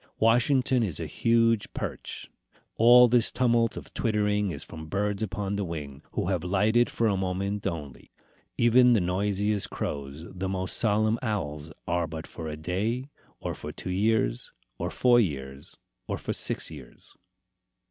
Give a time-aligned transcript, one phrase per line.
[0.17, 2.27] Washington is a huge perch.
[2.75, 7.05] All this tumult of twittering is from birds upon the wing, who have lighted for
[7.07, 8.09] a moment only.
[8.57, 13.71] Even the noisiest crows, the most solemn owls, are but for a day, or for
[13.71, 15.77] two years, or four years,
[16.07, 17.15] or for six years.